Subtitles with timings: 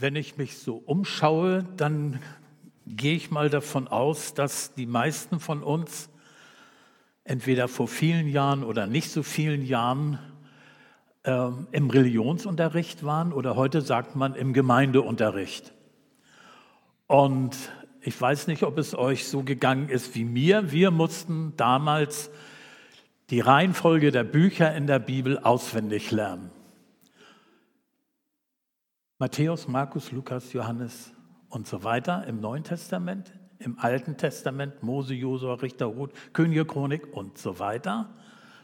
[0.00, 2.20] Wenn ich mich so umschaue, dann
[2.86, 6.08] gehe ich mal davon aus, dass die meisten von uns
[7.22, 10.18] entweder vor vielen Jahren oder nicht so vielen Jahren
[11.24, 15.74] äh, im Religionsunterricht waren oder heute sagt man im Gemeindeunterricht.
[17.06, 17.54] Und
[18.00, 20.72] ich weiß nicht, ob es euch so gegangen ist wie mir.
[20.72, 22.30] Wir mussten damals
[23.28, 26.50] die Reihenfolge der Bücher in der Bibel auswendig lernen.
[29.20, 31.12] Matthäus, Markus, Lukas, Johannes
[31.50, 37.14] und so weiter im Neuen Testament, im Alten Testament, Mose, Josua, Richter, Ruth, Könige, Chronik
[37.14, 38.08] und so weiter.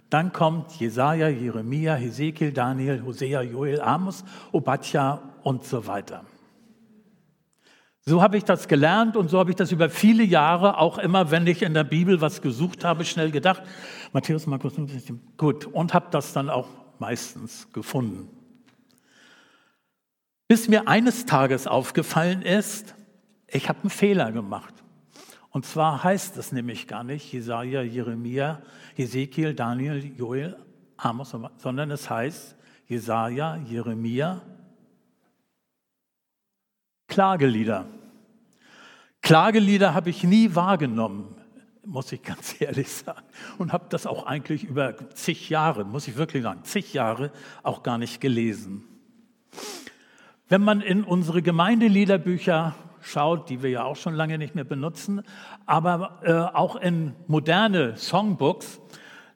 [0.09, 6.25] Dann kommt Jesaja, Jeremia, Hesekiel, Daniel, Hosea, Joel, Amos, Obadja und so weiter.
[8.01, 11.31] So habe ich das gelernt und so habe ich das über viele Jahre auch immer,
[11.31, 13.63] wenn ich in der Bibel was gesucht habe, schnell gedacht.
[14.15, 14.73] Matthäus, Markus,
[15.37, 16.69] gut, und habe das dann auch
[16.99, 18.36] meistens gefunden.
[20.49, 22.95] Bis mir eines Tages aufgefallen ist,
[23.49, 24.75] ich habe einen Fehler gemacht.
[25.51, 28.63] Und zwar heißt es nämlich gar nicht Jesaja, Jeremia,
[28.97, 30.57] Ezekiel, Daniel, Joel,
[30.97, 32.57] Amos, sondern es heißt
[32.87, 34.43] Jesaja, Jeremia,
[37.09, 37.87] Klagelieder.
[39.23, 41.35] Klagelieder habe ich nie wahrgenommen,
[41.85, 43.27] muss ich ganz ehrlich sagen.
[43.59, 47.83] Und habe das auch eigentlich über zig Jahre, muss ich wirklich sagen, zig Jahre auch
[47.83, 48.85] gar nicht gelesen.
[50.49, 55.23] Wenn man in unsere Gemeindeliederbücher schaut, die wir ja auch schon lange nicht mehr benutzen,
[55.67, 58.81] aber äh, auch in moderne Songbooks,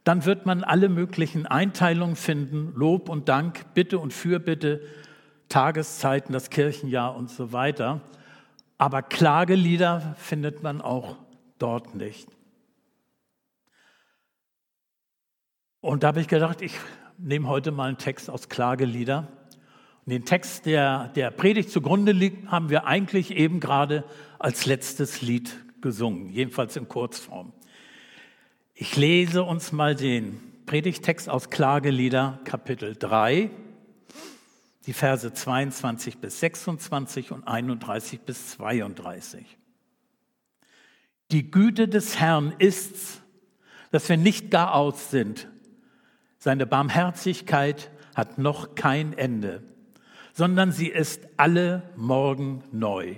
[0.05, 4.83] dann wird man alle möglichen Einteilungen finden, Lob und Dank, Bitte und Fürbitte,
[5.49, 8.03] Tageszeiten, das Kirchenjahr und so weiter.
[8.79, 11.17] Aber Klagelieder findet man auch
[11.59, 12.29] dort nicht.
[15.81, 16.79] Und da habe ich gedacht, ich
[17.19, 19.27] nehme heute mal einen Text aus Klagelieder
[20.07, 24.05] den Text, der der Predigt zugrunde liegt, haben wir eigentlich eben gerade
[24.39, 27.53] als letztes Lied gesungen, jedenfalls in Kurzform.
[28.75, 33.51] Ich lese uns mal den Predigtext aus Klagelieder Kapitel 3,
[34.87, 39.45] die Verse 22 bis 26 und 31 bis 32.
[41.31, 43.21] Die Güte des Herrn ist's,
[43.91, 45.49] dass wir nicht gar aus sind.
[46.39, 49.63] Seine Barmherzigkeit hat noch kein Ende
[50.33, 53.17] sondern sie ist alle Morgen neu.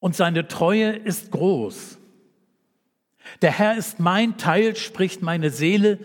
[0.00, 1.98] Und seine Treue ist groß.
[3.42, 5.98] Der Herr ist mein Teil, spricht meine Seele,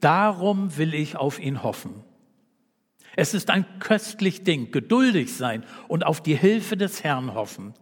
[0.00, 2.04] darum will ich auf ihn hoffen.
[3.16, 7.72] Es ist ein köstlich Ding, geduldig sein und auf die Hilfe des Herrn hoffen.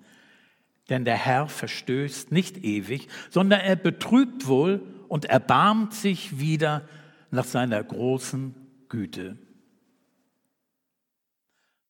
[0.90, 6.88] Denn der Herr verstößt nicht ewig, sondern er betrübt wohl und erbarmt sich wieder
[7.30, 8.54] nach seiner großen
[8.88, 9.36] Güte.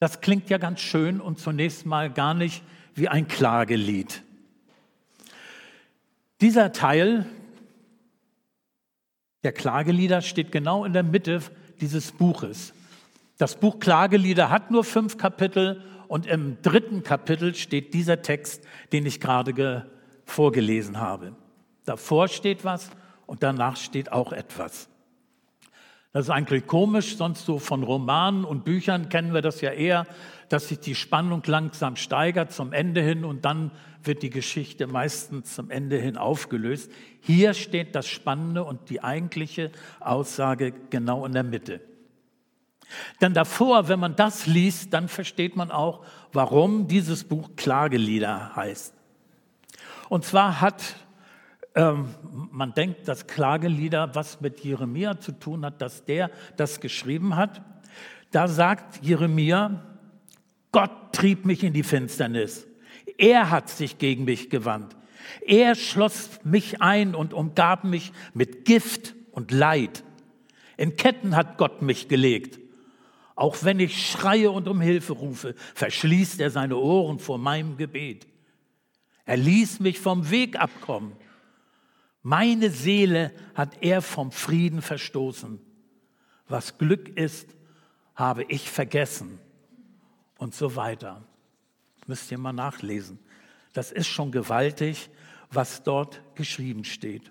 [0.04, 2.62] Das klingt ja ganz schön und zunächst mal gar nicht
[2.94, 4.22] wie ein Klagelied.
[6.42, 7.24] Dieser Teil
[9.44, 11.40] der Klagelieder steht genau in der Mitte
[11.80, 12.74] dieses Buches.
[13.38, 19.06] Das Buch Klagelieder hat nur fünf Kapitel und im dritten Kapitel steht dieser Text, den
[19.06, 19.90] ich gerade
[20.26, 21.34] vorgelesen habe.
[21.86, 22.90] Davor steht was
[23.24, 24.90] und danach steht auch etwas.
[26.14, 30.06] Das ist eigentlich komisch, sonst so von Romanen und Büchern kennen wir das ja eher,
[30.48, 35.56] dass sich die Spannung langsam steigert zum Ende hin und dann wird die Geschichte meistens
[35.56, 36.92] zum Ende hin aufgelöst.
[37.20, 41.80] Hier steht das Spannende und die eigentliche Aussage genau in der Mitte.
[43.20, 48.94] Denn davor, wenn man das liest, dann versteht man auch, warum dieses Buch Klagelieder heißt.
[50.08, 50.94] Und zwar hat
[51.74, 52.08] ähm,
[52.50, 57.62] man denkt, dass Klagelieder was mit Jeremia zu tun hat, dass der das geschrieben hat.
[58.30, 59.82] Da sagt Jeremia,
[60.72, 62.66] Gott trieb mich in die Finsternis.
[63.18, 64.96] Er hat sich gegen mich gewandt.
[65.46, 70.04] Er schloss mich ein und umgab mich mit Gift und Leid.
[70.76, 72.58] In Ketten hat Gott mich gelegt.
[73.36, 78.26] Auch wenn ich schreie und um Hilfe rufe, verschließt er seine Ohren vor meinem Gebet.
[79.24, 81.12] Er ließ mich vom Weg abkommen.
[82.26, 85.60] Meine Seele hat er vom Frieden verstoßen.
[86.48, 87.54] Was Glück ist,
[88.14, 89.38] habe ich vergessen.
[90.38, 91.22] Und so weiter.
[92.06, 93.18] Müsst ihr mal nachlesen.
[93.74, 95.10] Das ist schon gewaltig,
[95.50, 97.30] was dort geschrieben steht.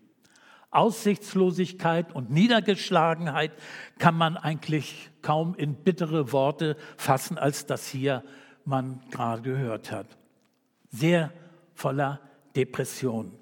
[0.70, 3.52] Aussichtslosigkeit und Niedergeschlagenheit
[3.98, 8.24] kann man eigentlich kaum in bittere Worte fassen, als das hier
[8.64, 10.20] man gerade gehört hat.
[10.92, 11.34] Sehr
[11.74, 12.22] voller
[12.56, 13.40] Depression.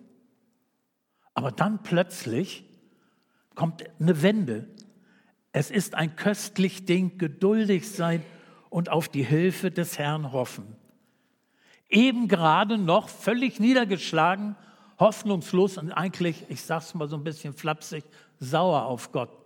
[1.34, 2.66] Aber dann plötzlich
[3.56, 4.68] kommt eine Wende.
[5.52, 8.24] Es ist ein köstlich Ding, geduldig sein
[8.70, 10.76] und auf die Hilfe des Herrn hoffen.
[11.90, 14.56] Eben gerade noch völlig niedergeschlagen,
[14.98, 18.06] hoffnungslos und eigentlich, ich sag's mal so ein bisschen flapsig,
[18.40, 19.38] sauer auf Gott.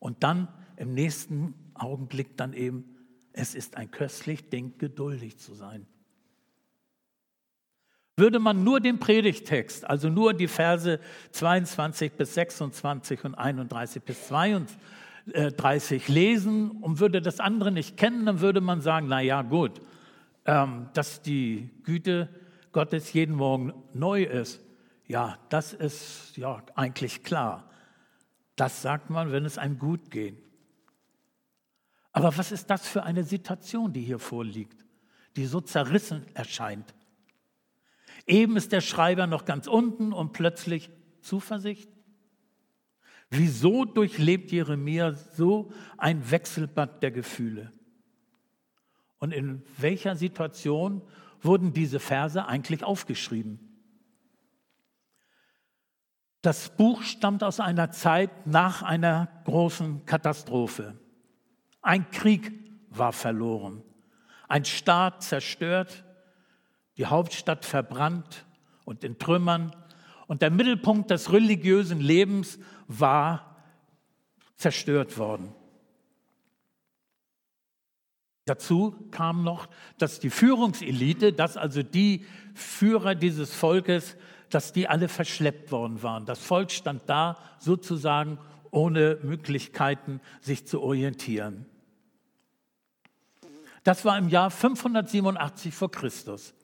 [0.00, 2.96] Und dann im nächsten Augenblick dann eben,
[3.32, 5.86] es ist ein köstlich Ding, geduldig zu sein.
[8.16, 11.00] Würde man nur den Predigtext, also nur die Verse
[11.30, 18.40] 22 bis 26 und 31 bis 32 lesen und würde das andere nicht kennen, dann
[18.40, 19.80] würde man sagen, na ja, gut,
[20.44, 22.28] ähm, dass die Güte
[22.72, 24.60] Gottes jeden Morgen neu ist.
[25.06, 27.70] Ja, das ist ja eigentlich klar.
[28.56, 30.36] Das sagt man, wenn es einem gut geht.
[32.12, 34.84] Aber was ist das für eine Situation, die hier vorliegt,
[35.36, 36.94] die so zerrissen erscheint?
[38.32, 40.88] Eben ist der Schreiber noch ganz unten und plötzlich
[41.20, 41.90] Zuversicht.
[43.28, 47.74] Wieso durchlebt Jeremia so ein Wechselbad der Gefühle?
[49.18, 51.02] Und in welcher Situation
[51.42, 53.60] wurden diese Verse eigentlich aufgeschrieben?
[56.40, 60.98] Das Buch stammt aus einer Zeit nach einer großen Katastrophe.
[61.82, 62.50] Ein Krieg
[62.88, 63.82] war verloren,
[64.48, 66.06] ein Staat zerstört,
[67.02, 68.44] die Hauptstadt verbrannt
[68.84, 69.74] und in Trümmern.
[70.28, 73.56] Und der Mittelpunkt des religiösen Lebens war
[74.54, 75.52] zerstört worden.
[78.44, 79.66] Dazu kam noch,
[79.98, 84.16] dass die Führungselite, dass also die Führer dieses Volkes,
[84.48, 86.24] dass die alle verschleppt worden waren.
[86.24, 88.38] Das Volk stand da sozusagen
[88.70, 91.66] ohne Möglichkeiten, sich zu orientieren.
[93.82, 96.54] Das war im Jahr 587 vor Christus.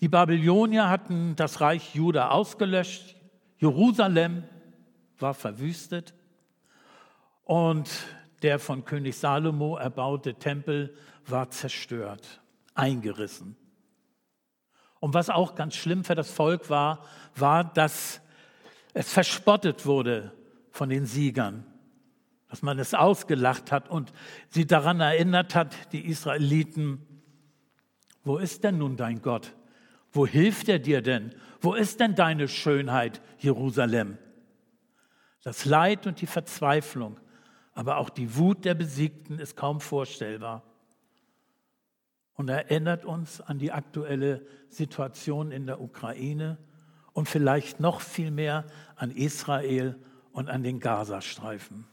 [0.00, 3.16] Die Babylonier hatten das Reich Juda ausgelöscht,
[3.58, 4.44] Jerusalem
[5.18, 6.14] war verwüstet
[7.44, 7.88] und
[8.42, 10.94] der von König Salomo erbaute Tempel
[11.26, 12.42] war zerstört,
[12.74, 13.56] eingerissen.
[15.00, 17.04] Und was auch ganz schlimm für das Volk war,
[17.34, 18.20] war, dass
[18.92, 20.32] es verspottet wurde
[20.70, 21.64] von den Siegern,
[22.48, 24.12] dass man es ausgelacht hat und
[24.50, 27.06] sie daran erinnert hat, die Israeliten,
[28.24, 29.54] wo ist denn nun dein Gott?
[30.16, 31.34] Wo hilft er dir denn?
[31.60, 34.16] Wo ist denn deine Schönheit, Jerusalem?
[35.42, 37.20] Das Leid und die Verzweiflung,
[37.74, 40.62] aber auch die Wut der Besiegten ist kaum vorstellbar
[42.32, 46.56] und erinnert uns an die aktuelle Situation in der Ukraine
[47.12, 48.64] und vielleicht noch viel mehr
[48.96, 50.02] an Israel
[50.32, 51.86] und an den Gazastreifen.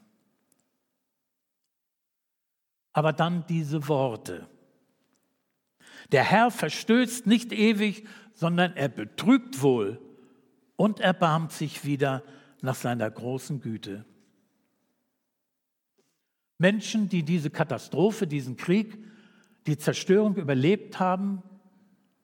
[2.93, 4.47] Aber dann diese Worte.
[6.11, 9.99] Der Herr verstößt nicht ewig, sondern er betrübt wohl
[10.75, 12.23] und erbarmt sich wieder
[12.61, 14.05] nach seiner großen Güte.
[16.57, 18.97] Menschen, die diese Katastrophe, diesen Krieg,
[19.67, 21.43] die Zerstörung überlebt haben,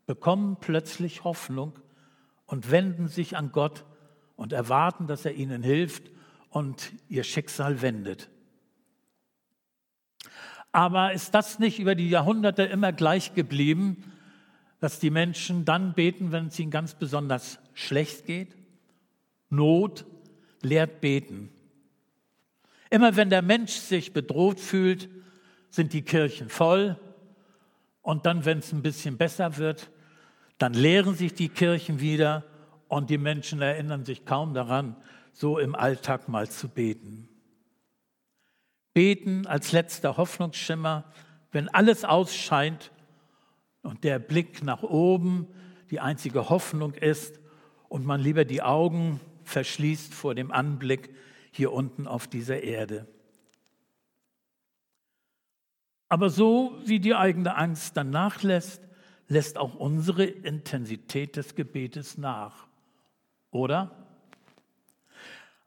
[0.06, 1.78] bekommen plötzlich Hoffnung
[2.46, 3.86] und wenden sich an Gott
[4.36, 6.10] und erwarten, dass er ihnen hilft
[6.50, 8.30] und ihr Schicksal wendet.
[10.72, 14.04] Aber ist das nicht über die Jahrhunderte immer gleich geblieben,
[14.80, 18.56] dass die Menschen dann beten, wenn es ihnen ganz besonders schlecht geht?
[19.50, 20.06] Not
[20.62, 21.50] lehrt beten.
[22.90, 25.10] Immer wenn der Mensch sich bedroht fühlt,
[25.70, 26.98] sind die Kirchen voll.
[28.02, 29.90] Und dann, wenn es ein bisschen besser wird,
[30.58, 32.44] dann leeren sich die Kirchen wieder
[32.88, 34.96] und die Menschen erinnern sich kaum daran,
[35.32, 37.29] so im Alltag mal zu beten.
[39.00, 41.06] Beten als letzter Hoffnungsschimmer,
[41.54, 42.92] wenn alles ausscheint
[43.82, 45.48] und der Blick nach oben
[45.90, 47.40] die einzige Hoffnung ist
[47.88, 51.16] und man lieber die Augen verschließt vor dem Anblick
[51.50, 53.08] hier unten auf dieser Erde.
[56.10, 58.82] Aber so wie die eigene Angst dann nachlässt,
[59.30, 62.68] lässt auch unsere Intensität des Gebetes nach.
[63.50, 63.99] Oder?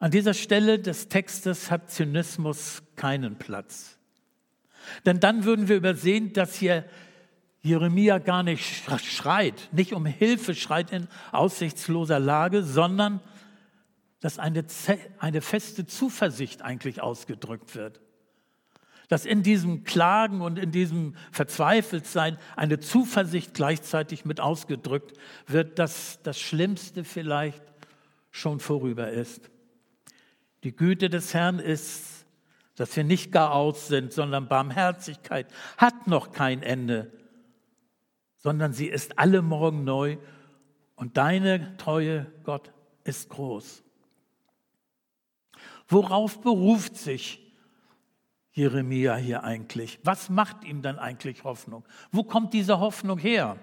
[0.02, 3.98] An dieser Stelle des Textes hat Zynismus keinen Platz.
[5.06, 6.84] Denn dann würden wir übersehen, dass hier
[7.60, 13.20] Jeremia gar nicht schreit, nicht um Hilfe schreit in aussichtsloser Lage, sondern
[14.18, 14.64] dass eine,
[15.20, 18.00] eine feste Zuversicht eigentlich ausgedrückt wird.
[19.06, 25.16] Dass in diesem Klagen und in diesem Verzweifeltsein eine Zuversicht gleichzeitig mit ausgedrückt
[25.46, 27.62] wird, dass das Schlimmste vielleicht
[28.32, 29.51] schon vorüber ist.
[30.64, 32.26] Die Güte des Herrn ist,
[32.76, 37.12] dass wir nicht gar aus sind, sondern Barmherzigkeit hat noch kein Ende,
[38.38, 40.18] sondern sie ist alle Morgen neu
[40.94, 42.72] und deine Treue, Gott,
[43.04, 43.82] ist groß.
[45.88, 47.40] Worauf beruft sich
[48.52, 49.98] Jeremia hier eigentlich?
[50.04, 51.84] Was macht ihm dann eigentlich Hoffnung?
[52.10, 53.56] Wo kommt diese Hoffnung her?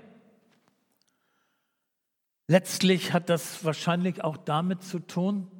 [2.47, 5.58] Letztlich hat das wahrscheinlich auch damit zu tun,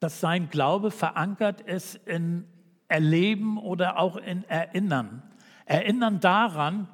[0.00, 2.46] dass sein Glaube verankert ist in
[2.88, 5.22] Erleben oder auch in Erinnern.
[5.66, 6.88] Erinnern daran,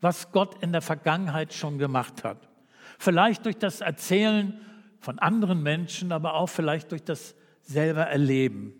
[0.00, 2.48] was Gott in der Vergangenheit schon gemacht hat.
[2.98, 4.60] Vielleicht durch das Erzählen
[5.00, 8.74] von anderen Menschen, aber auch vielleicht durch das selber Erleben.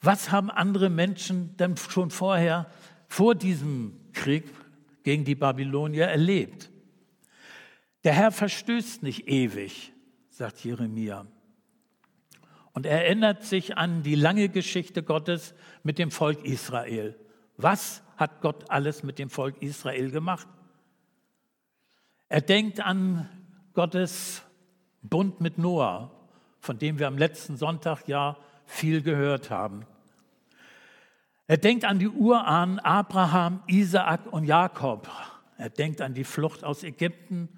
[0.00, 2.66] Was haben andere Menschen denn schon vorher,
[3.08, 4.44] vor diesem Krieg
[5.02, 6.70] gegen die Babylonier erlebt?
[8.04, 9.92] Der Herr verstößt nicht ewig,
[10.28, 11.26] sagt Jeremia.
[12.76, 17.18] Und er erinnert sich an die lange Geschichte Gottes mit dem Volk Israel.
[17.56, 20.46] Was hat Gott alles mit dem Volk Israel gemacht?
[22.28, 23.30] Er denkt an
[23.72, 24.42] Gottes
[25.00, 26.10] Bund mit Noah,
[26.60, 29.86] von dem wir am letzten Sonntag ja viel gehört haben.
[31.46, 35.08] Er denkt an die Urahnen Abraham, Isaak und Jakob.
[35.56, 37.48] Er denkt an die Flucht aus Ägypten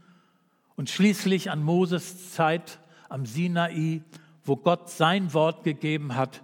[0.76, 4.04] und schließlich an Moses Zeit am Sinai,
[4.48, 6.42] wo Gott sein Wort gegeben hat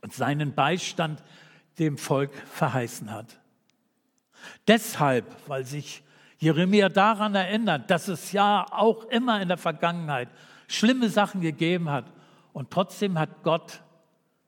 [0.00, 1.22] und seinen Beistand
[1.78, 3.40] dem Volk verheißen hat.
[4.66, 6.02] Deshalb, weil sich
[6.38, 10.28] Jeremia daran erinnert, dass es ja auch immer in der Vergangenheit
[10.68, 12.06] schlimme Sachen gegeben hat
[12.52, 13.82] und trotzdem hat Gott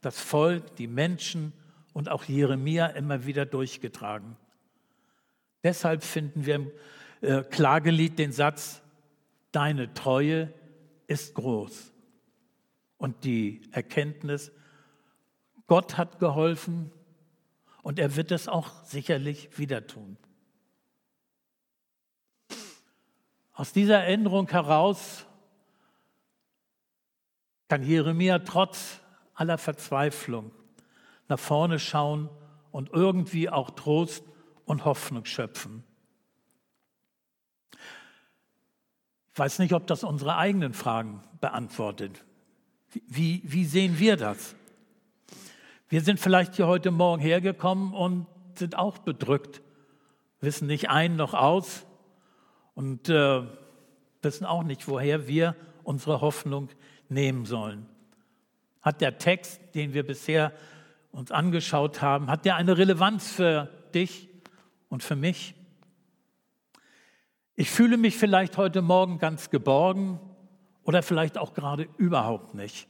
[0.01, 1.53] das Volk, die Menschen
[1.93, 4.37] und auch Jeremia immer wieder durchgetragen.
[5.63, 6.71] Deshalb finden wir im
[7.21, 8.83] äh, Klagelied den Satz,
[9.53, 10.53] deine Treue
[11.07, 11.92] ist groß.
[13.03, 14.53] Und die Erkenntnis,
[15.67, 16.93] Gott hat geholfen
[17.83, 20.17] und er wird es auch sicherlich wieder tun.
[23.55, 25.27] Aus dieser Erinnerung heraus
[27.67, 29.01] kann Jeremia trotz
[29.35, 30.53] aller Verzweiflung
[31.27, 32.31] nach vorne schauen
[32.71, 34.23] und irgendwie auch Trost
[34.65, 35.83] und Hoffnung schöpfen.
[39.33, 42.25] Ich weiß nicht, ob das unsere eigenen Fragen beantwortet.
[43.07, 44.55] Wie, wie sehen wir das?
[45.89, 49.63] Wir sind vielleicht hier heute Morgen hergekommen und sind auch bedrückt,
[50.41, 51.87] wissen nicht ein noch aus
[52.75, 53.43] und äh,
[54.21, 56.69] wissen auch nicht, woher wir unsere Hoffnung
[57.09, 57.87] nehmen sollen.
[58.83, 60.53] Hat der Text, den wir bisher
[61.13, 64.29] uns angeschaut haben, hat der eine Relevanz für dich
[64.89, 65.55] und für mich?
[67.55, 70.21] Ich fühle mich vielleicht heute Morgen ganz geborgen
[70.85, 72.89] oder vielleicht auch gerade überhaupt nicht.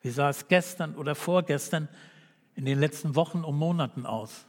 [0.00, 1.88] Wie sah es gestern oder vorgestern
[2.54, 4.46] in den letzten Wochen und Monaten aus?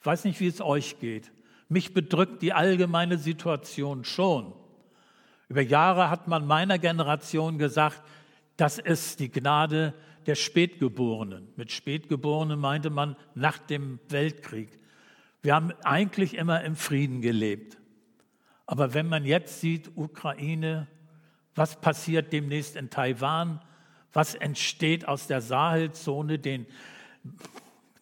[0.00, 1.32] Ich weiß nicht, wie es euch geht.
[1.68, 4.52] Mich bedrückt die allgemeine Situation schon.
[5.48, 8.02] Über Jahre hat man meiner Generation gesagt,
[8.56, 9.94] das ist die Gnade
[10.26, 11.48] der Spätgeborenen.
[11.56, 14.78] Mit Spätgeborenen meinte man nach dem Weltkrieg.
[15.42, 17.78] Wir haben eigentlich immer im Frieden gelebt.
[18.66, 20.86] Aber wenn man jetzt sieht, Ukraine,
[21.54, 23.60] was passiert demnächst in Taiwan,
[24.12, 26.66] was entsteht aus der Sahelzone, den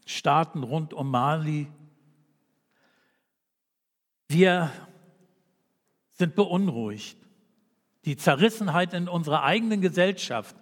[0.05, 1.69] Staaten rund um Mali,
[4.29, 4.73] wir
[6.13, 7.19] sind beunruhigt.
[8.05, 10.57] Die Zerrissenheit in unserer eigenen Gesellschaft,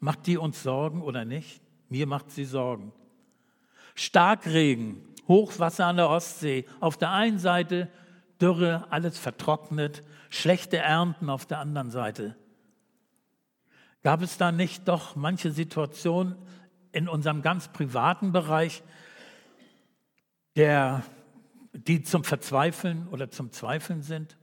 [0.00, 1.62] macht die uns Sorgen oder nicht?
[1.88, 2.92] Mir macht sie Sorgen.
[3.94, 7.90] Starkregen, Hochwasser an der Ostsee, auf der einen Seite
[8.40, 10.02] Dürre, alles vertrocknet,
[10.34, 12.36] schlechte Ernten auf der anderen Seite.
[14.02, 16.36] Gab es da nicht doch manche Situationen
[16.92, 18.82] in unserem ganz privaten Bereich,
[20.56, 21.02] der,
[21.72, 24.36] die zum Verzweifeln oder zum Zweifeln sind?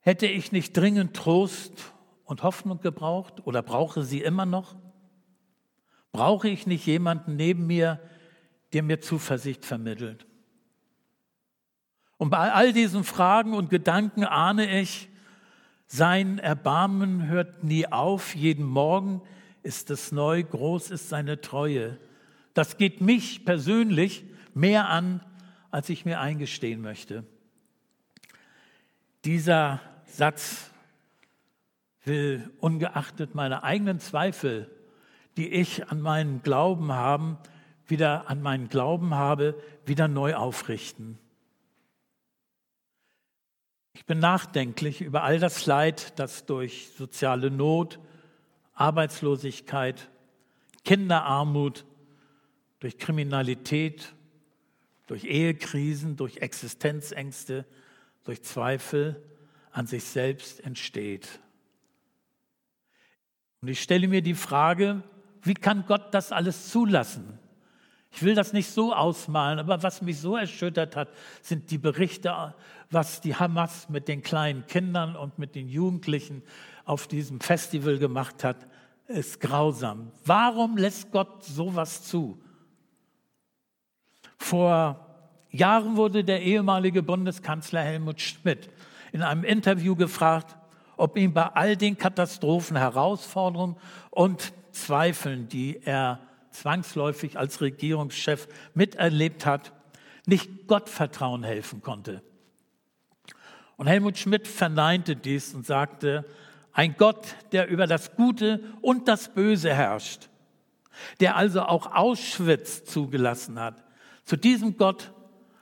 [0.00, 1.92] Hätte ich nicht dringend Trost
[2.24, 4.76] und Hoffnung gebraucht oder brauche sie immer noch?
[6.12, 8.00] Brauche ich nicht jemanden neben mir,
[8.72, 10.26] der mir Zuversicht vermittelt?
[12.24, 15.10] Und bei all diesen Fragen und Gedanken ahne ich,
[15.86, 19.20] sein Erbarmen hört nie auf, jeden Morgen
[19.62, 21.98] ist es neu, groß ist seine Treue.
[22.54, 25.20] Das geht mich persönlich mehr an,
[25.70, 27.24] als ich mir eingestehen möchte.
[29.26, 30.70] Dieser Satz
[32.06, 34.70] will ungeachtet meiner eigenen Zweifel,
[35.36, 37.36] die ich an meinen Glauben haben,
[37.86, 41.18] wieder an meinen Glauben habe, wieder neu aufrichten.
[43.94, 48.00] Ich bin nachdenklich über all das Leid, das durch soziale Not,
[48.74, 50.10] Arbeitslosigkeit,
[50.84, 51.86] Kinderarmut,
[52.80, 54.12] durch Kriminalität,
[55.06, 57.64] durch Ehekrisen, durch Existenzängste,
[58.24, 59.22] durch Zweifel
[59.70, 61.40] an sich selbst entsteht.
[63.60, 65.02] Und ich stelle mir die Frage,
[65.42, 67.38] wie kann Gott das alles zulassen?
[68.14, 71.08] Ich will das nicht so ausmalen, aber was mich so erschüttert hat,
[71.42, 72.54] sind die Berichte,
[72.88, 76.42] was die Hamas mit den kleinen Kindern und mit den Jugendlichen
[76.84, 78.68] auf diesem Festival gemacht hat,
[79.08, 80.12] ist grausam.
[80.24, 82.40] Warum lässt Gott sowas zu?
[84.38, 85.04] Vor
[85.50, 88.70] Jahren wurde der ehemalige Bundeskanzler Helmut Schmidt
[89.10, 90.54] in einem Interview gefragt,
[90.96, 93.74] ob ihm bei all den Katastrophen, Herausforderungen
[94.10, 96.20] und Zweifeln, die er
[96.54, 99.72] zwangsläufig als Regierungschef miterlebt hat,
[100.26, 102.22] nicht Gottvertrauen helfen konnte.
[103.76, 106.24] Und Helmut Schmidt verneinte dies und sagte,
[106.72, 110.28] ein Gott, der über das Gute und das Böse herrscht,
[111.20, 113.84] der also auch Auschwitz zugelassen hat.
[114.24, 115.12] Zu diesem Gott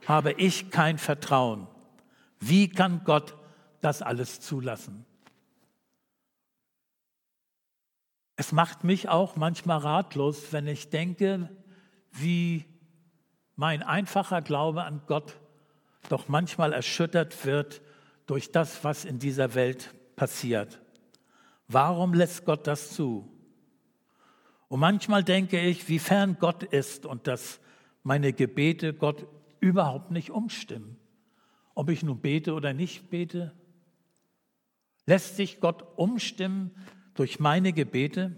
[0.06, 1.66] habe ich kein Vertrauen.
[2.38, 3.34] Wie kann Gott
[3.80, 5.04] das alles zulassen?
[8.42, 11.48] Es macht mich auch manchmal ratlos, wenn ich denke,
[12.10, 12.64] wie
[13.54, 15.38] mein einfacher Glaube an Gott
[16.08, 17.82] doch manchmal erschüttert wird
[18.26, 20.80] durch das, was in dieser Welt passiert.
[21.68, 23.32] Warum lässt Gott das zu?
[24.66, 27.60] Und manchmal denke ich, wie fern Gott ist und dass
[28.02, 29.24] meine Gebete Gott
[29.60, 30.96] überhaupt nicht umstimmen.
[31.76, 33.52] Ob ich nun bete oder nicht bete,
[35.06, 36.72] lässt sich Gott umstimmen
[37.14, 38.34] durch meine Gebete?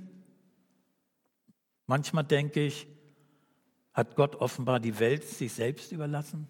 [1.86, 2.86] Manchmal denke ich,
[3.92, 6.48] hat Gott offenbar die Welt sich selbst überlassen?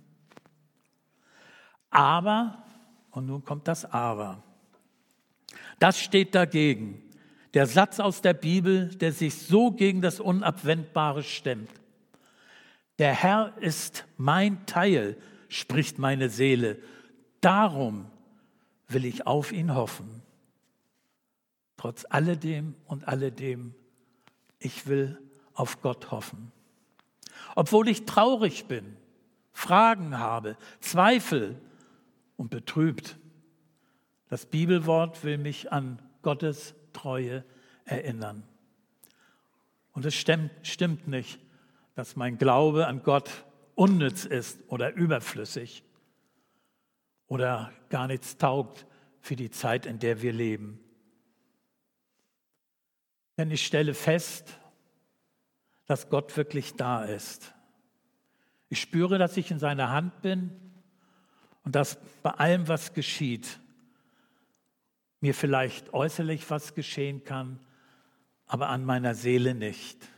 [1.91, 2.65] Aber,
[3.11, 4.43] und nun kommt das Aber,
[5.79, 7.03] das steht dagegen.
[7.53, 11.71] Der Satz aus der Bibel, der sich so gegen das Unabwendbare stemmt.
[12.99, 15.17] Der Herr ist mein Teil,
[15.49, 16.79] spricht meine Seele.
[17.41, 18.07] Darum
[18.89, 20.24] will ich auf ihn hoffen.
[21.85, 23.75] Trotz alledem und alledem,
[24.59, 25.21] ich will
[25.53, 26.51] auf Gott hoffen.
[27.57, 28.97] Obwohl ich traurig bin,
[29.53, 31.61] Fragen habe, Zweifel
[32.39, 33.19] und betrübt,
[34.31, 37.45] das Bibelwort will mich an Gottes Treue
[37.85, 38.45] erinnern.
[39.93, 41.39] Und es stimmt, stimmt nicht,
[41.97, 43.45] dass mein Glaube an Gott
[43.75, 45.85] unnütz ist oder überflüssig
[47.27, 48.87] oder gar nichts taugt
[49.21, 50.81] für die Zeit, in der wir leben.
[53.37, 54.59] Denn ich stelle fest,
[55.87, 57.55] dass Gott wirklich da ist.
[58.69, 60.51] Ich spüre, dass ich in seiner Hand bin
[61.65, 63.61] und dass bei allem, was geschieht,
[65.21, 67.59] mir vielleicht äußerlich was geschehen kann,
[68.47, 70.09] aber an meiner Seele nicht.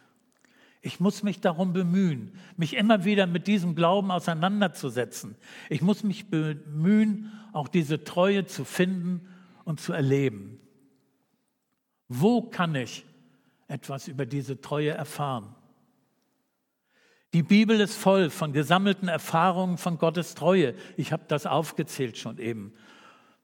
[0.82, 5.36] Ich muss mich darum bemühen, mich immer wieder mit diesem Glauben auseinanderzusetzen.
[5.68, 9.28] Ich muss mich bemühen, auch diese Treue zu finden
[9.64, 10.60] und zu erleben.
[12.08, 13.04] Wo kann ich
[13.68, 15.54] etwas über diese Treue erfahren?
[17.32, 20.74] Die Bibel ist voll von gesammelten Erfahrungen von Gottes Treue.
[20.96, 22.72] Ich habe das aufgezählt schon eben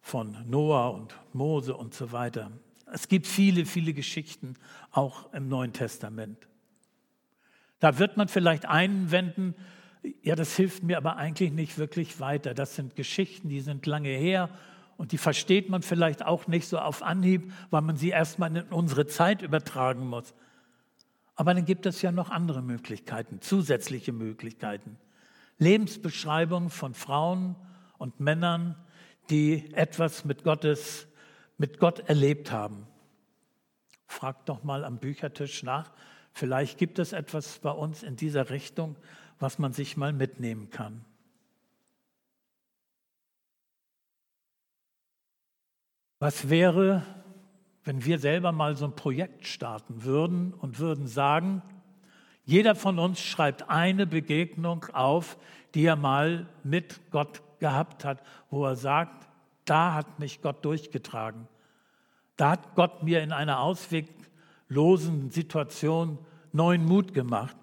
[0.00, 2.50] von Noah und Mose und so weiter.
[2.92, 4.54] Es gibt viele, viele Geschichten
[4.90, 6.48] auch im Neuen Testament.
[7.80, 9.54] Da wird man vielleicht einwenden,
[10.22, 12.54] ja, das hilft mir aber eigentlich nicht wirklich weiter.
[12.54, 14.50] Das sind Geschichten, die sind lange her
[14.96, 18.62] und die versteht man vielleicht auch nicht so auf Anhieb, weil man sie erstmal in
[18.64, 20.34] unsere Zeit übertragen muss.
[21.34, 24.98] Aber dann gibt es ja noch andere Möglichkeiten, zusätzliche Möglichkeiten.
[25.58, 27.56] Lebensbeschreibungen von Frauen
[27.98, 28.76] und Männern,
[29.30, 31.06] die etwas mit, Gottes,
[31.58, 32.86] mit Gott erlebt haben.
[34.06, 35.90] Fragt doch mal am Büchertisch nach.
[36.32, 38.96] Vielleicht gibt es etwas bei uns in dieser Richtung,
[39.38, 41.04] was man sich mal mitnehmen kann.
[46.22, 47.02] Was wäre,
[47.82, 51.62] wenn wir selber mal so ein Projekt starten würden und würden sagen,
[52.44, 55.36] jeder von uns schreibt eine Begegnung auf,
[55.74, 59.26] die er mal mit Gott gehabt hat, wo er sagt,
[59.64, 61.48] da hat mich Gott durchgetragen.
[62.36, 66.18] Da hat Gott mir in einer ausweglosen Situation
[66.52, 67.56] neuen Mut gemacht.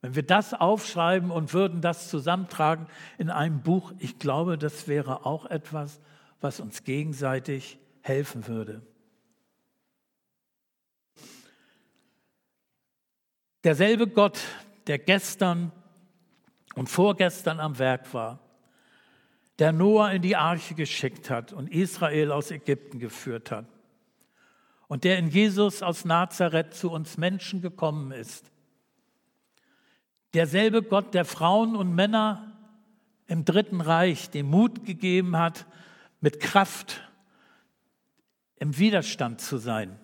[0.00, 5.24] Wenn wir das aufschreiben und würden das zusammentragen in einem Buch, ich glaube, das wäre
[5.24, 6.00] auch etwas,
[6.40, 8.82] was uns gegenseitig helfen würde.
[13.64, 14.40] Derselbe Gott,
[14.86, 15.70] der gestern
[16.74, 18.40] und vorgestern am Werk war,
[19.58, 23.66] der Noah in die Arche geschickt hat und Israel aus Ägypten geführt hat
[24.88, 28.50] und der in Jesus aus Nazareth zu uns Menschen gekommen ist.
[30.32, 32.50] Derselbe Gott, der Frauen und Männer
[33.26, 35.66] im Dritten Reich den Mut gegeben hat,
[36.20, 37.02] mit Kraft
[38.56, 39.98] im Widerstand zu sein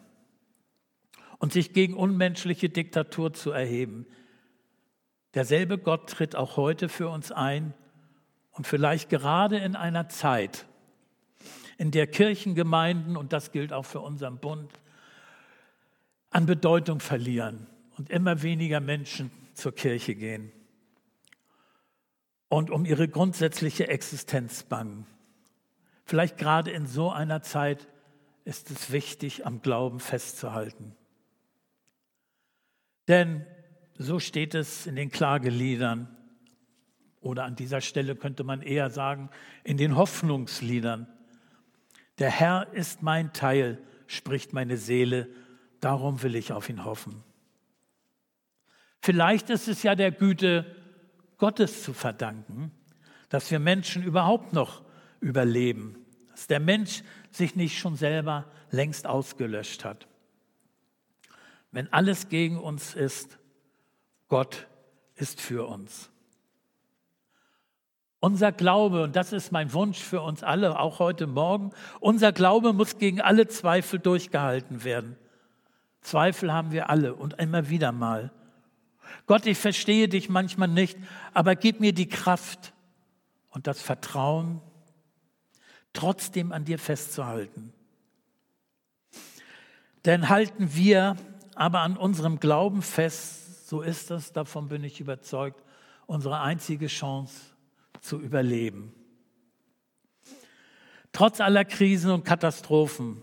[1.38, 4.06] und sich gegen unmenschliche Diktatur zu erheben.
[5.34, 7.74] Derselbe Gott tritt auch heute für uns ein
[8.52, 10.66] und vielleicht gerade in einer Zeit,
[11.76, 14.72] in der Kirchengemeinden, und das gilt auch für unseren Bund,
[16.30, 17.66] an Bedeutung verlieren
[17.98, 20.52] und immer weniger Menschen zur Kirche gehen
[22.48, 25.06] und um ihre grundsätzliche Existenz bangen.
[26.06, 27.88] Vielleicht gerade in so einer Zeit
[28.44, 30.94] ist es wichtig, am Glauben festzuhalten.
[33.08, 33.44] Denn
[33.98, 36.16] so steht es in den Klageliedern
[37.20, 39.30] oder an dieser Stelle könnte man eher sagen,
[39.64, 41.08] in den Hoffnungsliedern.
[42.20, 45.28] Der Herr ist mein Teil, spricht meine Seele,
[45.80, 47.24] darum will ich auf ihn hoffen.
[49.02, 50.66] Vielleicht ist es ja der Güte
[51.36, 52.70] Gottes zu verdanken,
[53.28, 54.85] dass wir Menschen überhaupt noch
[55.20, 60.06] überleben, dass der Mensch sich nicht schon selber längst ausgelöscht hat.
[61.70, 63.38] Wenn alles gegen uns ist,
[64.28, 64.66] Gott
[65.14, 66.10] ist für uns.
[68.18, 72.72] Unser Glaube, und das ist mein Wunsch für uns alle, auch heute Morgen, unser Glaube
[72.72, 75.16] muss gegen alle Zweifel durchgehalten werden.
[76.00, 78.32] Zweifel haben wir alle und immer wieder mal.
[79.26, 80.98] Gott, ich verstehe dich manchmal nicht,
[81.34, 82.72] aber gib mir die Kraft
[83.50, 84.60] und das Vertrauen,
[85.96, 87.72] trotzdem an dir festzuhalten.
[90.04, 91.16] Denn halten wir
[91.54, 95.64] aber an unserem Glauben fest, so ist es, davon bin ich überzeugt,
[96.06, 97.34] unsere einzige Chance
[98.00, 98.94] zu überleben.
[101.12, 103.22] Trotz aller Krisen und Katastrophen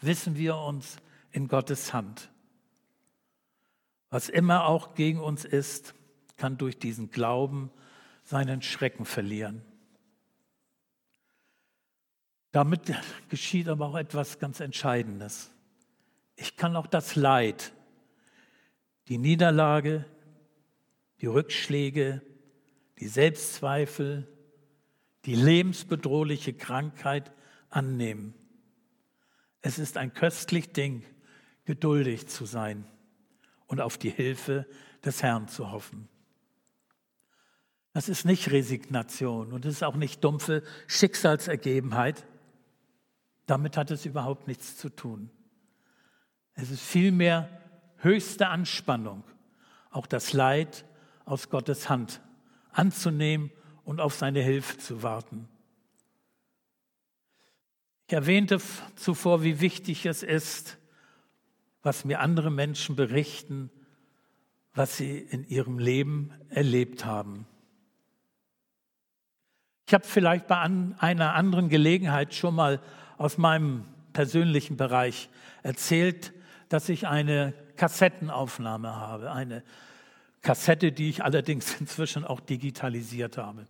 [0.00, 0.98] wissen wir uns
[1.32, 2.30] in Gottes Hand.
[4.10, 5.94] Was immer auch gegen uns ist,
[6.36, 7.70] kann durch diesen Glauben
[8.24, 9.62] seinen Schrecken verlieren.
[12.52, 12.92] Damit
[13.28, 15.50] geschieht aber auch etwas ganz Entscheidendes.
[16.36, 17.72] Ich kann auch das Leid,
[19.08, 20.04] die Niederlage,
[21.20, 22.22] die Rückschläge,
[22.98, 24.26] die Selbstzweifel,
[25.26, 27.30] die lebensbedrohliche Krankheit
[27.68, 28.34] annehmen.
[29.62, 31.04] Es ist ein köstlich Ding,
[31.64, 32.84] geduldig zu sein
[33.66, 34.66] und auf die Hilfe
[35.04, 36.08] des Herrn zu hoffen.
[37.92, 42.24] Das ist nicht Resignation und es ist auch nicht dumpfe Schicksalsergebenheit.
[43.46, 45.30] Damit hat es überhaupt nichts zu tun.
[46.54, 47.48] Es ist vielmehr
[47.98, 49.24] höchste Anspannung,
[49.90, 50.84] auch das Leid
[51.24, 52.20] aus Gottes Hand
[52.72, 53.50] anzunehmen
[53.84, 55.48] und auf seine Hilfe zu warten.
[58.06, 58.60] Ich erwähnte
[58.96, 60.78] zuvor, wie wichtig es ist,
[61.82, 63.70] was mir andere Menschen berichten,
[64.74, 67.46] was sie in ihrem Leben erlebt haben.
[69.86, 72.80] Ich habe vielleicht bei einer anderen Gelegenheit schon mal
[73.20, 75.28] aus meinem persönlichen Bereich
[75.62, 76.32] erzählt,
[76.70, 79.62] dass ich eine Kassettenaufnahme habe, eine
[80.40, 83.66] Kassette, die ich allerdings inzwischen auch digitalisiert habe,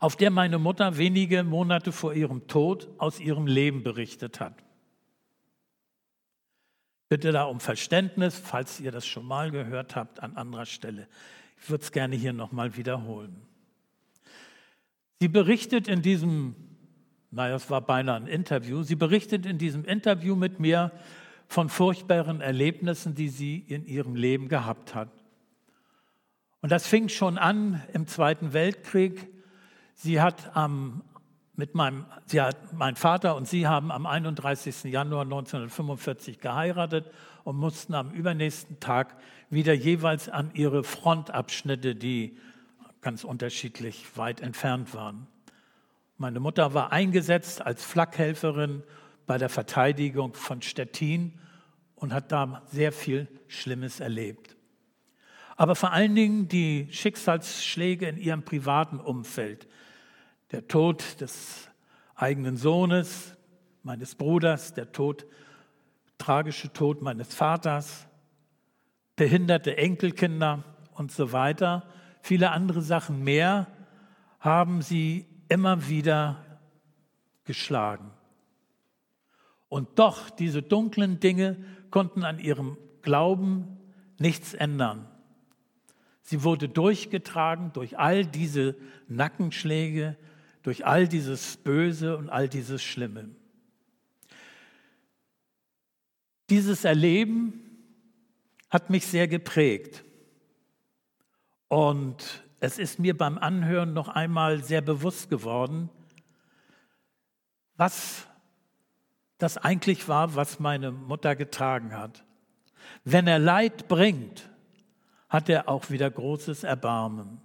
[0.00, 4.54] auf der meine Mutter wenige Monate vor ihrem Tod aus ihrem Leben berichtet hat.
[7.10, 11.08] Bitte da um Verständnis, falls ihr das schon mal gehört habt an anderer Stelle.
[11.60, 13.36] Ich würde es gerne hier nochmal wiederholen.
[15.20, 16.56] Sie berichtet in diesem,
[17.34, 20.92] naja, es war beinahe ein Interview, sie berichtet in diesem Interview mit mir
[21.48, 25.08] von furchtbaren Erlebnissen, die sie in ihrem Leben gehabt hat.
[26.60, 29.28] Und das fing schon an im Zweiten Weltkrieg.
[29.94, 31.02] Sie hat am
[31.56, 34.84] mit meinem, sie hat, mein Vater und sie haben am 31.
[34.84, 37.08] Januar 1945 geheiratet
[37.44, 39.16] und mussten am übernächsten Tag
[39.50, 42.36] wieder jeweils an ihre Frontabschnitte, die
[43.02, 45.28] ganz unterschiedlich weit entfernt waren.
[46.16, 48.84] Meine Mutter war eingesetzt als Flakhelferin
[49.26, 51.40] bei der Verteidigung von Stettin
[51.96, 54.56] und hat da sehr viel Schlimmes erlebt.
[55.56, 59.66] Aber vor allen Dingen die Schicksalsschläge in ihrem privaten Umfeld,
[60.52, 61.68] der Tod des
[62.14, 63.36] eigenen Sohnes,
[63.82, 65.26] meines Bruders, der Tod,
[66.18, 68.06] tragische Tod meines Vaters,
[69.16, 71.88] behinderte Enkelkinder und so weiter,
[72.20, 73.66] viele andere Sachen mehr,
[74.38, 76.44] haben sie immer wieder
[77.44, 78.10] geschlagen.
[79.68, 81.56] Und doch, diese dunklen Dinge
[81.90, 83.78] konnten an ihrem Glauben
[84.18, 85.08] nichts ändern.
[86.22, 88.76] Sie wurde durchgetragen durch all diese
[89.08, 90.16] Nackenschläge,
[90.62, 93.28] durch all dieses Böse und all dieses Schlimme.
[96.50, 97.60] Dieses Erleben
[98.70, 100.04] hat mich sehr geprägt.
[101.68, 105.90] Und es ist mir beim Anhören noch einmal sehr bewusst geworden,
[107.76, 108.26] was
[109.36, 112.24] das eigentlich war, was meine Mutter getragen hat.
[113.04, 114.48] Wenn er Leid bringt,
[115.28, 117.40] hat er auch wieder großes Erbarmen.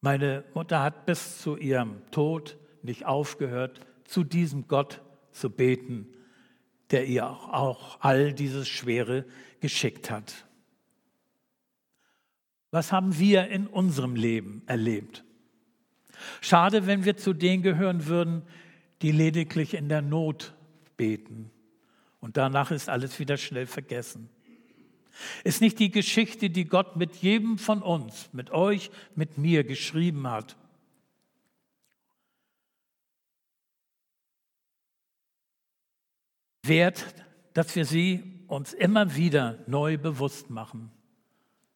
[0.00, 6.08] Meine Mutter hat bis zu ihrem Tod nicht aufgehört, zu diesem Gott zu beten,
[6.90, 9.24] der ihr auch all dieses Schwere
[9.60, 10.44] geschickt hat.
[12.74, 15.22] Was haben wir in unserem Leben erlebt?
[16.40, 18.42] Schade, wenn wir zu denen gehören würden,
[19.00, 20.54] die lediglich in der Not
[20.96, 21.52] beten.
[22.18, 24.28] Und danach ist alles wieder schnell vergessen.
[25.44, 30.26] Ist nicht die Geschichte, die Gott mit jedem von uns, mit euch, mit mir geschrieben
[30.26, 30.56] hat.
[36.64, 37.04] Wert,
[37.52, 40.90] dass wir sie uns immer wieder neu bewusst machen.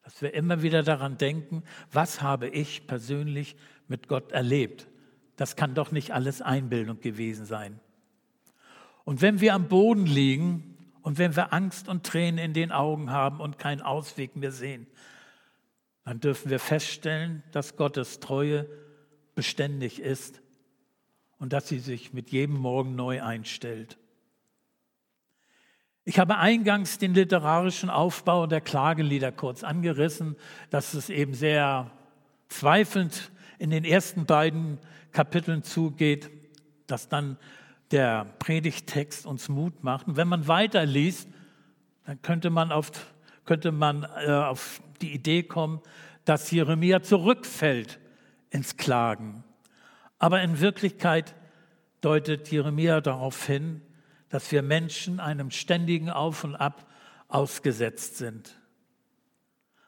[0.09, 3.55] Dass wir immer wieder daran denken, was habe ich persönlich
[3.87, 4.87] mit Gott erlebt.
[5.35, 7.79] Das kann doch nicht alles Einbildung gewesen sein.
[9.05, 13.11] Und wenn wir am Boden liegen und wenn wir Angst und Tränen in den Augen
[13.11, 14.87] haben und keinen Ausweg mehr sehen,
[16.05, 18.67] dann dürfen wir feststellen, dass Gottes Treue
[19.35, 20.41] beständig ist
[21.37, 23.98] und dass sie sich mit jedem Morgen neu einstellt.
[26.09, 30.37] Ich habe eingangs den literarischen Aufbau der Klagelieder kurz angerissen,
[30.71, 31.91] dass es eben sehr
[32.47, 34.79] zweifelnd in den ersten beiden
[35.11, 36.31] Kapiteln zugeht,
[36.87, 37.37] dass dann
[37.91, 40.07] der Predigtext uns Mut macht.
[40.07, 41.29] Und wenn man weiterliest,
[42.07, 42.89] dann könnte man auf,
[43.45, 45.79] könnte man, äh, auf die Idee kommen,
[46.25, 47.99] dass Jeremia zurückfällt
[48.49, 49.43] ins Klagen.
[50.17, 51.35] Aber in Wirklichkeit
[52.01, 53.81] deutet Jeremia darauf hin,
[54.29, 56.85] dass wir Menschen einem ständigen Auf und Ab
[57.27, 58.55] ausgesetzt sind.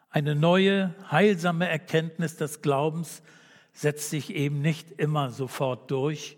[0.09, 3.21] Eine neue, heilsame Erkenntnis des Glaubens
[3.71, 6.37] setzt sich eben nicht immer sofort durch,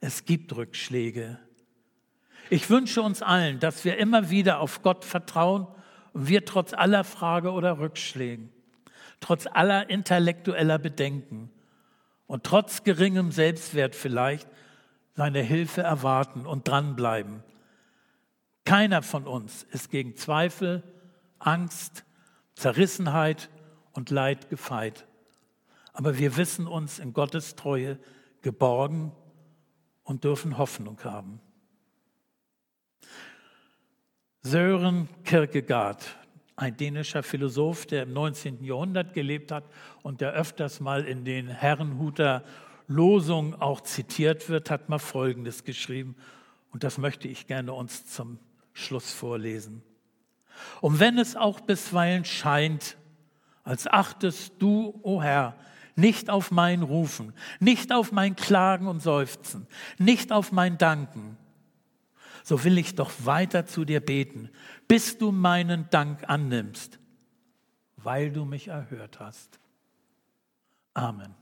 [0.00, 1.38] es gibt Rückschläge.
[2.50, 5.66] Ich wünsche uns allen, dass wir immer wieder auf Gott vertrauen
[6.12, 8.50] und wir trotz aller Frage oder Rückschlägen,
[9.20, 11.50] trotz aller intellektueller Bedenken
[12.26, 14.48] und trotz geringem Selbstwert vielleicht
[15.16, 17.42] seine Hilfe erwarten und dranbleiben.
[18.64, 20.82] Keiner von uns ist gegen Zweifel,
[21.38, 22.04] Angst,
[22.54, 23.48] Zerrissenheit
[23.92, 25.06] und Leid gefeit.
[25.94, 27.98] Aber wir wissen uns in Gottes Treue
[28.42, 29.12] geborgen
[30.04, 31.40] und dürfen Hoffnung haben.
[34.42, 36.16] Sören Kierkegaard,
[36.56, 38.62] ein dänischer Philosoph, der im 19.
[38.62, 39.64] Jahrhundert gelebt hat
[40.02, 42.44] und der öfters mal in den Herrenhuter
[42.86, 46.16] Losungen auch zitiert wird, hat mal Folgendes geschrieben.
[46.70, 48.38] Und das möchte ich gerne uns zum
[48.72, 49.82] Schluss vorlesen.
[50.80, 52.96] Und wenn es auch bisweilen scheint,
[53.64, 55.56] als achtest du, o oh Herr,
[55.96, 59.66] nicht auf mein Rufen, nicht auf mein Klagen und Seufzen,
[59.98, 61.38] nicht auf mein Danken,
[62.44, 64.50] so will ich doch weiter zu dir beten,
[64.86, 67.00] bis du meinen Dank annimmst,
[67.96, 69.58] weil du mich erhört hast.
[70.94, 71.34] Amen.